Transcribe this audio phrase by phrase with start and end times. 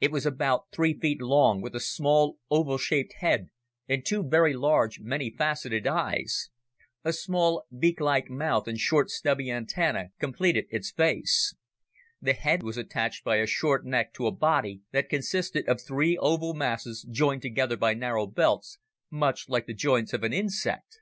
[0.00, 3.50] It was about three feet long with a small, oval shaped head
[3.86, 6.48] and two very large, many faceted eyes.
[7.04, 11.54] A small, beaklike mouth and short, stubby antennae completed its face.
[12.18, 16.16] The head was attached by a short neck to a body that consisted of three
[16.16, 18.78] oval masses joined together by narrow belts,
[19.10, 21.00] much like the joints of an insect.